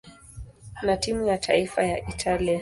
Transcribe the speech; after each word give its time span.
na 0.83 0.97
timu 0.97 1.25
ya 1.27 1.37
taifa 1.37 1.83
ya 1.83 2.09
Italia. 2.09 2.59